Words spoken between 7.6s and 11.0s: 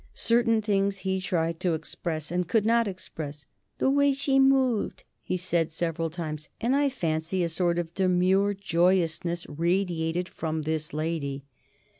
of demure joyousness radiated from this